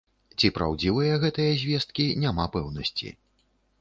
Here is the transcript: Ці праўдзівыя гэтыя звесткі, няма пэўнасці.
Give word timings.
Ці 0.37 0.47
праўдзівыя 0.55 1.19
гэтыя 1.25 1.53
звесткі, 1.65 2.07
няма 2.25 2.51
пэўнасці. 2.57 3.17